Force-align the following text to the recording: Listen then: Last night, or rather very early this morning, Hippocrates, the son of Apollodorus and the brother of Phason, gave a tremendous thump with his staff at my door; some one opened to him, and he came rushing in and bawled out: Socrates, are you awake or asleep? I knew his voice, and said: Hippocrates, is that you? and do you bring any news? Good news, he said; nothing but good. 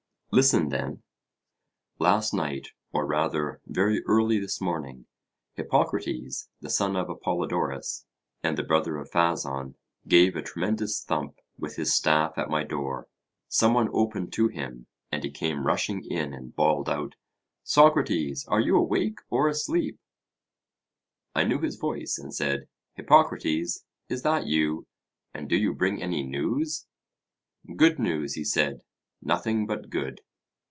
Listen 0.33 0.69
then: 0.69 1.03
Last 1.99 2.33
night, 2.33 2.69
or 2.93 3.05
rather 3.05 3.59
very 3.65 4.01
early 4.05 4.39
this 4.39 4.61
morning, 4.61 5.05
Hippocrates, 5.55 6.47
the 6.61 6.69
son 6.69 6.95
of 6.95 7.09
Apollodorus 7.09 8.05
and 8.41 8.57
the 8.57 8.63
brother 8.63 8.95
of 8.95 9.11
Phason, 9.11 9.75
gave 10.07 10.37
a 10.37 10.41
tremendous 10.41 11.03
thump 11.03 11.41
with 11.59 11.75
his 11.75 11.93
staff 11.93 12.37
at 12.37 12.47
my 12.49 12.63
door; 12.63 13.09
some 13.49 13.73
one 13.73 13.89
opened 13.91 14.31
to 14.31 14.47
him, 14.47 14.87
and 15.11 15.25
he 15.25 15.29
came 15.31 15.67
rushing 15.67 16.01
in 16.05 16.33
and 16.33 16.55
bawled 16.55 16.87
out: 16.87 17.15
Socrates, 17.65 18.45
are 18.47 18.61
you 18.61 18.77
awake 18.77 19.17
or 19.29 19.49
asleep? 19.49 19.99
I 21.35 21.43
knew 21.43 21.59
his 21.59 21.75
voice, 21.75 22.17
and 22.17 22.33
said: 22.33 22.69
Hippocrates, 22.93 23.83
is 24.07 24.21
that 24.21 24.47
you? 24.47 24.87
and 25.33 25.49
do 25.49 25.57
you 25.57 25.73
bring 25.73 26.01
any 26.01 26.23
news? 26.23 26.87
Good 27.75 27.99
news, 27.99 28.35
he 28.35 28.45
said; 28.45 28.85
nothing 29.23 29.67
but 29.67 29.87
good. 29.91 30.19